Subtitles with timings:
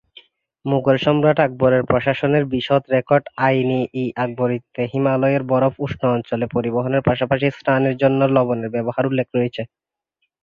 [0.65, 8.19] মুঘল সম্রাট আকবরের প্রশাসনের বিশদ রেকর্ড "আইন-ই-আকবরিতে" হিমালয়ের বরফ উষ্ণ অঞ্চলে পরিবহনের পাশাপাশি স্নানের জন্য
[8.35, 9.61] লবণের ব্যবহারের উল্লেখ রয়েছে।